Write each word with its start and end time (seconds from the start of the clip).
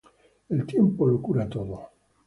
El 0.49 0.65
tiempo 0.65 1.05
lo 1.05 1.21
cura 1.21 1.47
todo. 1.47 1.89